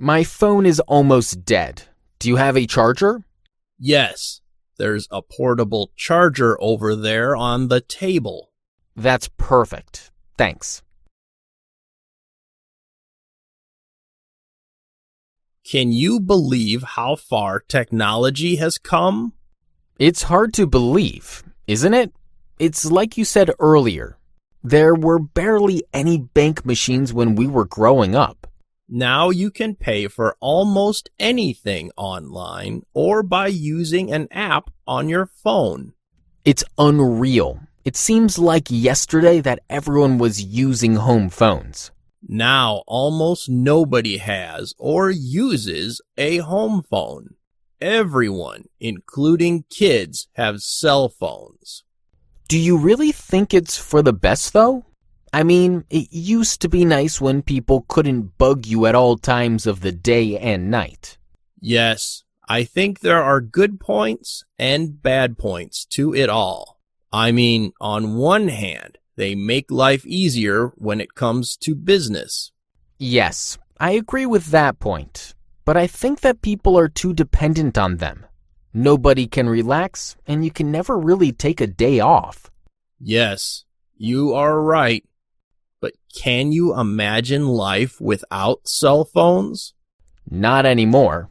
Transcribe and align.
My 0.00 0.22
phone 0.22 0.64
is 0.64 0.78
almost 0.78 1.44
dead. 1.44 1.82
Do 2.20 2.28
you 2.28 2.36
have 2.36 2.56
a 2.56 2.66
charger? 2.66 3.24
Yes, 3.80 4.40
there's 4.76 5.08
a 5.10 5.22
portable 5.22 5.90
charger 5.96 6.56
over 6.60 6.94
there 6.94 7.34
on 7.34 7.66
the 7.66 7.80
table. 7.80 8.52
That's 8.94 9.28
perfect. 9.38 10.12
Thanks. 10.36 10.82
Can 15.64 15.90
you 15.90 16.20
believe 16.20 16.82
how 16.82 17.16
far 17.16 17.58
technology 17.58 18.54
has 18.54 18.78
come? 18.78 19.32
It's 19.98 20.22
hard 20.22 20.54
to 20.54 20.68
believe, 20.68 21.42
isn't 21.66 21.92
it? 21.92 22.12
It's 22.60 22.84
like 22.84 23.18
you 23.18 23.24
said 23.24 23.50
earlier. 23.58 24.16
There 24.62 24.94
were 24.94 25.18
barely 25.18 25.82
any 25.92 26.18
bank 26.18 26.64
machines 26.64 27.12
when 27.12 27.34
we 27.34 27.48
were 27.48 27.64
growing 27.64 28.14
up. 28.14 28.47
Now 28.90 29.28
you 29.28 29.50
can 29.50 29.74
pay 29.74 30.08
for 30.08 30.34
almost 30.40 31.10
anything 31.18 31.90
online 31.98 32.84
or 32.94 33.22
by 33.22 33.48
using 33.48 34.10
an 34.10 34.28
app 34.30 34.70
on 34.86 35.10
your 35.10 35.26
phone. 35.26 35.92
It's 36.46 36.64
unreal. 36.78 37.60
It 37.84 37.96
seems 37.96 38.38
like 38.38 38.68
yesterday 38.70 39.42
that 39.42 39.60
everyone 39.68 40.16
was 40.16 40.42
using 40.42 40.96
home 40.96 41.28
phones. 41.28 41.90
Now 42.26 42.82
almost 42.86 43.50
nobody 43.50 44.16
has 44.16 44.74
or 44.78 45.10
uses 45.10 46.00
a 46.16 46.38
home 46.38 46.82
phone. 46.82 47.34
Everyone, 47.82 48.64
including 48.80 49.64
kids, 49.68 50.28
have 50.32 50.62
cell 50.62 51.10
phones. 51.10 51.84
Do 52.48 52.58
you 52.58 52.78
really 52.78 53.12
think 53.12 53.52
it's 53.52 53.76
for 53.76 54.00
the 54.00 54.14
best, 54.14 54.54
though? 54.54 54.86
I 55.32 55.42
mean, 55.42 55.84
it 55.90 56.08
used 56.10 56.60
to 56.62 56.68
be 56.68 56.84
nice 56.84 57.20
when 57.20 57.42
people 57.42 57.84
couldn't 57.88 58.38
bug 58.38 58.66
you 58.66 58.86
at 58.86 58.94
all 58.94 59.16
times 59.16 59.66
of 59.66 59.80
the 59.80 59.92
day 59.92 60.38
and 60.38 60.70
night. 60.70 61.18
Yes, 61.60 62.24
I 62.48 62.64
think 62.64 63.00
there 63.00 63.22
are 63.22 63.40
good 63.40 63.80
points 63.80 64.44
and 64.58 65.02
bad 65.02 65.38
points 65.38 65.84
to 65.86 66.14
it 66.14 66.28
all. 66.30 66.78
I 67.12 67.32
mean, 67.32 67.72
on 67.80 68.16
one 68.16 68.48
hand, 68.48 68.98
they 69.16 69.34
make 69.34 69.70
life 69.70 70.06
easier 70.06 70.68
when 70.76 71.00
it 71.00 71.14
comes 71.14 71.56
to 71.58 71.74
business. 71.74 72.52
Yes, 72.98 73.58
I 73.78 73.92
agree 73.92 74.26
with 74.26 74.46
that 74.46 74.78
point. 74.78 75.34
But 75.64 75.76
I 75.76 75.86
think 75.86 76.20
that 76.20 76.40
people 76.40 76.78
are 76.78 76.88
too 76.88 77.12
dependent 77.12 77.76
on 77.76 77.96
them. 77.96 78.24
Nobody 78.72 79.26
can 79.26 79.48
relax, 79.48 80.16
and 80.26 80.44
you 80.44 80.50
can 80.50 80.70
never 80.70 80.98
really 80.98 81.32
take 81.32 81.60
a 81.60 81.66
day 81.66 82.00
off. 82.00 82.50
Yes, 82.98 83.64
you 83.96 84.32
are 84.34 84.60
right. 84.62 85.04
But 85.80 85.94
can 86.14 86.52
you 86.52 86.78
imagine 86.78 87.46
life 87.46 88.00
without 88.00 88.66
cell 88.66 89.04
phones? 89.04 89.74
Not 90.28 90.66
anymore. 90.66 91.30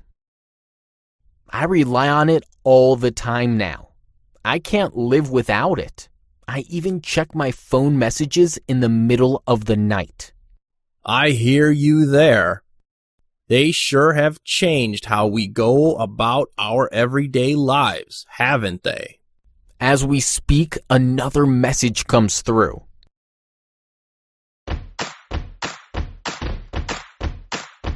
I 1.50 1.66
rely 1.66 2.09
on 2.09 2.30
it 2.30 2.44
all 2.64 2.95
the 2.95 3.12
time 3.12 3.58
now. 3.58 3.89
I 4.44 4.59
can't 4.59 4.95
live 4.95 5.30
without 5.30 5.80
it. 5.80 6.09
I 6.48 6.59
even 6.70 7.02
check 7.02 7.36
my 7.36 7.52
phone 7.52 8.00
messages 8.00 8.58
in 8.67 8.80
the 8.80 8.89
middle 8.89 9.44
of 9.45 9.66
the 9.66 9.76
night. 9.76 10.31
I 11.06 11.32
hear 11.32 11.70
you 11.70 12.06
there. 12.06 12.64
They 13.50 13.72
sure 13.72 14.14
have 14.14 14.44
changed 14.44 15.06
how 15.06 15.28
we 15.28 15.48
go 15.48 15.95
about 15.95 16.50
our 16.58 16.89
everyday 16.94 17.56
lives, 17.56 18.26
haven't 18.30 18.84
they? 18.84 19.20
As 19.80 20.06
we 20.06 20.20
speak, 20.20 20.78
another 20.89 21.45
message 21.45 22.08
comes 22.08 22.42
through. 22.42 22.86